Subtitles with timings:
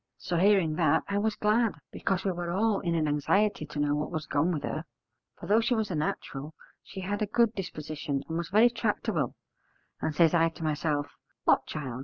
[0.17, 3.93] So, hearing that, I was glad, because we were all in an anxiety to know
[3.93, 4.83] what was gone with her:
[5.37, 9.35] for though she was a natural, she had a good disposition and was very tractable:
[10.01, 11.05] and says I to myself,
[11.43, 11.99] 'What, child!